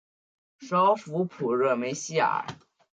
[0.57, 2.43] 首府普热梅希尔。